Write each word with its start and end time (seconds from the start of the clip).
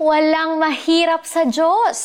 Walang 0.00 0.56
mahirap 0.56 1.28
sa 1.28 1.44
Diyos. 1.44 2.00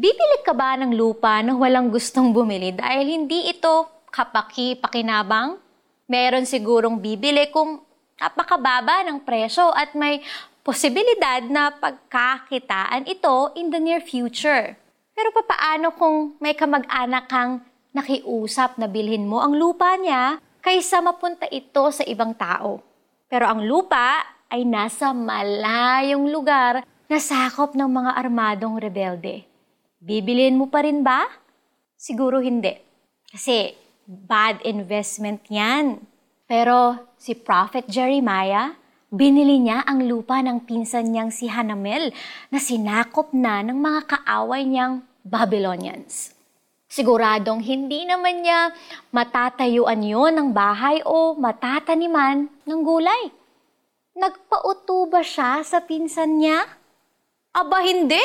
Bibili 0.00 0.40
ka 0.40 0.56
ba 0.56 0.80
ng 0.80 0.96
lupa 0.96 1.44
na 1.44 1.52
walang 1.52 1.92
gustong 1.92 2.32
bumili 2.32 2.72
dahil 2.72 3.04
hindi 3.20 3.52
ito 3.52 3.84
kapaki-pakinabang? 4.08 5.60
Meron 6.08 6.48
sigurong 6.48 6.96
bibili 6.96 7.52
kung 7.52 7.84
napakababa 8.16 9.04
ng 9.04 9.20
presyo 9.28 9.76
at 9.76 9.92
may 9.92 10.24
posibilidad 10.64 11.44
na 11.44 11.68
pagkakitaan 11.68 13.04
ito 13.04 13.52
in 13.60 13.68
the 13.68 13.76
near 13.76 14.00
future. 14.00 14.72
Pero 15.12 15.36
papaano 15.36 15.92
kung 16.00 16.40
may 16.40 16.56
kamag-anak 16.56 17.28
kang 17.28 17.60
nakiusap 17.92 18.80
na 18.80 18.88
bilhin 18.88 19.28
mo 19.28 19.44
ang 19.44 19.52
lupa 19.52 20.00
niya 20.00 20.40
kaysa 20.64 21.04
mapunta 21.04 21.44
ito 21.52 21.92
sa 21.92 22.08
ibang 22.08 22.32
tao? 22.32 22.80
Pero 23.28 23.44
ang 23.52 23.60
lupa 23.68 24.35
ay 24.50 24.62
nasa 24.62 25.10
malayong 25.10 26.30
lugar 26.30 26.86
na 27.06 27.18
sakop 27.18 27.74
ng 27.74 27.86
mga 27.86 28.10
armadong 28.18 28.76
rebelde. 28.78 29.46
Bibilin 30.02 30.58
mo 30.58 30.70
pa 30.70 30.82
rin 30.82 31.02
ba? 31.02 31.26
Siguro 31.96 32.38
hindi. 32.42 32.74
Kasi 33.26 33.74
bad 34.06 34.62
investment 34.62 35.42
yan. 35.50 35.98
Pero 36.46 37.10
si 37.18 37.34
Prophet 37.34 37.90
Jeremiah, 37.90 38.74
binili 39.10 39.58
niya 39.58 39.82
ang 39.82 40.06
lupa 40.06 40.38
ng 40.42 40.62
pinsan 40.62 41.10
niyang 41.10 41.34
si 41.34 41.50
Hanamel 41.50 42.14
na 42.50 42.58
sinakop 42.62 43.34
na 43.34 43.66
ng 43.66 43.78
mga 43.78 44.00
kaaway 44.06 44.62
niyang 44.62 45.02
Babylonians. 45.26 46.36
Siguradong 46.86 47.66
hindi 47.66 48.06
naman 48.06 48.46
niya 48.46 48.70
matatayuan 49.10 50.06
yon 50.06 50.38
ng 50.38 50.48
bahay 50.54 51.02
o 51.02 51.34
matataniman 51.34 52.46
ng 52.62 52.80
gulay. 52.86 53.34
Nagpauto 54.16 55.12
ba 55.12 55.20
siya 55.20 55.60
sa 55.60 55.84
pinsan 55.84 56.40
niya? 56.40 56.64
Aba 57.52 57.84
hindi! 57.84 58.24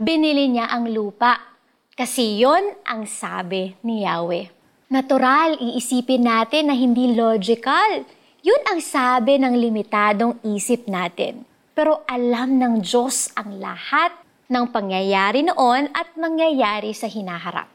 binili 0.00 0.48
niya 0.48 0.72
ang 0.72 0.88
lupa. 0.88 1.36
Kasi 1.92 2.40
yon 2.40 2.78
ang 2.86 3.04
sabi 3.04 3.76
ni 3.84 4.08
Yahweh. 4.08 4.48
Natural, 4.88 5.58
iisipin 5.60 6.24
natin 6.24 6.72
na 6.72 6.74
hindi 6.78 7.12
logical. 7.12 8.08
Yun 8.40 8.62
ang 8.72 8.80
sabi 8.80 9.36
ng 9.36 9.52
limitadong 9.52 10.40
isip 10.46 10.88
natin. 10.88 11.44
Pero 11.76 12.08
alam 12.08 12.56
ng 12.56 12.80
Diyos 12.80 13.28
ang 13.36 13.60
lahat 13.60 14.16
ng 14.48 14.64
pangyayari 14.72 15.44
noon 15.44 15.92
at 15.92 16.16
mangyayari 16.16 16.96
sa 16.96 17.04
hinaharap. 17.04 17.68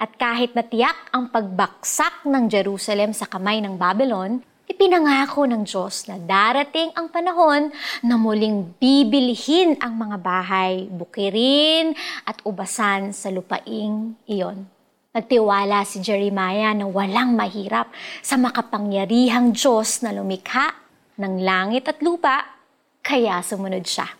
At 0.00 0.16
kahit 0.16 0.56
natiyak 0.56 1.12
ang 1.12 1.28
pagbaksak 1.28 2.24
ng 2.24 2.48
Jerusalem 2.48 3.12
sa 3.12 3.28
kamay 3.28 3.60
ng 3.60 3.76
Babylon, 3.76 4.40
Ipinangako 4.74 5.46
ng 5.46 5.62
Diyos 5.62 6.10
na 6.10 6.18
darating 6.18 6.90
ang 6.98 7.06
panahon 7.06 7.70
na 8.02 8.18
muling 8.18 8.74
bibilihin 8.82 9.78
ang 9.78 9.94
mga 9.94 10.18
bahay, 10.18 10.90
bukirin 10.90 11.94
at 12.26 12.42
ubasan 12.42 13.14
sa 13.14 13.30
lupaing 13.30 14.18
iyon. 14.26 14.66
Nagtiwala 15.14 15.86
si 15.86 16.02
Jeremiah 16.02 16.74
na 16.74 16.90
walang 16.90 17.38
mahirap 17.38 17.86
sa 18.18 18.34
makapangyarihang 18.34 19.54
Diyos 19.54 20.02
na 20.02 20.10
lumikha 20.10 20.74
ng 21.22 21.38
langit 21.38 21.86
at 21.86 22.02
lupa, 22.02 22.42
kaya 22.98 23.46
sumunod 23.46 23.86
siya. 23.86 24.10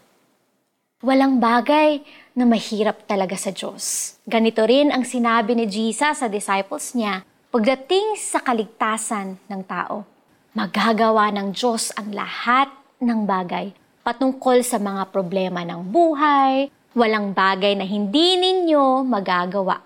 Walang 1.03 1.43
bagay 1.43 1.99
na 2.39 2.47
mahirap 2.47 3.11
talaga 3.11 3.35
sa 3.35 3.51
Diyos. 3.51 4.15
Ganito 4.23 4.63
rin 4.63 4.95
ang 4.95 5.03
sinabi 5.03 5.59
ni 5.59 5.67
Jesus 5.67 6.23
sa 6.23 6.31
disciples 6.31 6.95
niya 6.95 7.27
pagdating 7.51 8.15
sa 8.23 8.39
kaligtasan 8.39 9.35
ng 9.51 9.63
tao 9.67 10.14
magagawa 10.55 11.35
ng 11.35 11.51
Diyos 11.51 11.91
ang 11.99 12.15
lahat 12.15 12.71
ng 13.03 13.27
bagay 13.27 13.75
patungkol 14.07 14.63
sa 14.63 14.79
mga 14.79 15.11
problema 15.11 15.67
ng 15.67 15.83
buhay, 15.91 16.71
walang 16.95 17.35
bagay 17.35 17.75
na 17.75 17.83
hindi 17.83 18.39
ninyo 18.39 19.03
magagawa. 19.03 19.83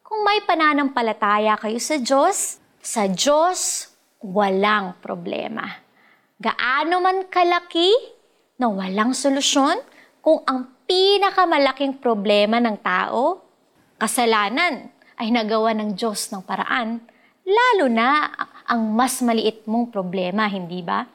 Kung 0.00 0.24
may 0.24 0.40
pananampalataya 0.48 1.60
kayo 1.60 1.76
sa 1.76 2.00
Diyos, 2.00 2.56
sa 2.80 3.04
Diyos 3.04 3.92
walang 4.24 4.96
problema. 5.04 5.84
Gaano 6.40 6.96
man 7.04 7.28
kalaki 7.28 7.92
na 8.56 8.72
walang 8.72 9.12
solusyon 9.12 9.76
kung 10.24 10.40
ang 10.48 10.64
pinakamalaking 10.88 12.00
problema 12.00 12.56
ng 12.56 12.80
tao, 12.80 13.44
kasalanan, 14.00 14.88
ay 15.20 15.28
nagawa 15.28 15.76
ng 15.76 15.92
Diyos 15.92 16.32
ng 16.32 16.40
paraan 16.40 17.04
lalo 17.46 17.86
na 17.86 18.26
ang 18.66 18.92
mas 18.92 19.22
maliit 19.22 19.62
mong 19.64 19.94
problema, 19.94 20.50
hindi 20.50 20.82
ba? 20.82 21.06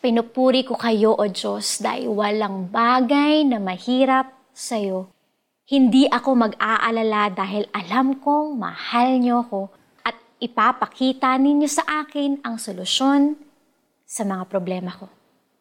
Pinupuri 0.00 0.64
ko 0.64 0.78
kayo, 0.80 1.12
O 1.12 1.26
Diyos, 1.28 1.82
dahil 1.82 2.08
walang 2.08 2.72
bagay 2.72 3.44
na 3.44 3.60
mahirap 3.60 4.32
sa'yo. 4.54 5.12
Hindi 5.68 6.08
ako 6.08 6.50
mag-aalala 6.50 7.30
dahil 7.30 7.68
alam 7.70 8.18
kong 8.18 8.58
mahal 8.58 9.20
niyo 9.20 9.46
ko 9.46 9.62
at 10.02 10.16
ipapakita 10.42 11.36
ninyo 11.36 11.68
sa 11.70 11.84
akin 12.06 12.42
ang 12.42 12.58
solusyon 12.58 13.38
sa 14.02 14.26
mga 14.26 14.50
problema 14.50 14.90
ko. 14.90 15.06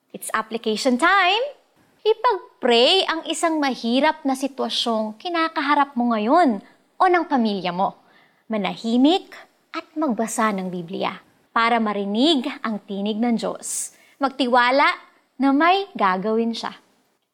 It's 0.10 0.34
application 0.34 0.98
time! 0.98 1.44
Ipag-pray 2.00 3.06
ang 3.06 3.28
isang 3.28 3.60
mahirap 3.60 4.24
na 4.24 4.34
sitwasyong 4.34 5.20
kinakaharap 5.20 5.94
mo 6.00 6.16
ngayon 6.16 6.64
o 6.96 7.04
ng 7.06 7.26
pamilya 7.28 7.76
mo. 7.76 8.00
Manahimik, 8.50 9.36
at 9.74 9.86
magbasa 9.94 10.50
ng 10.56 10.68
Biblia 10.74 11.22
para 11.54 11.78
marinig 11.78 12.46
ang 12.62 12.82
tinig 12.86 13.18
ng 13.18 13.38
Diyos. 13.38 13.94
Magtiwala 14.22 14.88
na 15.40 15.50
may 15.56 15.88
gagawin 15.96 16.52
siya. 16.52 16.76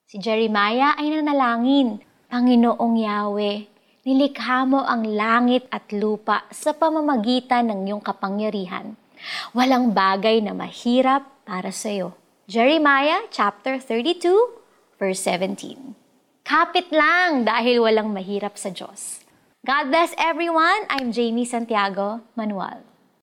Si 0.05 0.21
Jeremiah 0.21 0.93
ay 0.95 1.09
nanalangin, 1.09 1.99
Panginoong 2.29 2.95
Yahweh, 3.01 3.57
nilikha 4.05 4.69
mo 4.69 4.85
ang 4.85 5.01
langit 5.01 5.65
at 5.73 5.89
lupa 5.89 6.45
sa 6.53 6.77
pamamagitan 6.77 7.73
ng 7.73 7.89
iyong 7.89 8.03
kapangyarihan. 8.05 8.93
Walang 9.57 9.97
bagay 9.97 10.45
na 10.45 10.53
mahirap 10.53 11.25
para 11.47 11.73
sa 11.73 11.89
iyo. 11.89 12.13
Jeremiah 12.45 13.25
chapter 13.33 13.81
32 13.81 15.01
verse 15.01 15.25
17. 15.25 15.97
Kapit 16.45 16.93
lang 16.93 17.41
dahil 17.41 17.81
walang 17.81 18.13
mahirap 18.13 18.53
sa 18.53 18.69
Diyos. 18.69 19.24
God 19.65 19.89
bless 19.89 20.13
everyone. 20.21 20.85
I'm 20.93 21.11
Jamie 21.11 21.43
Santiago 21.43 22.21
Manuel. 22.35 22.85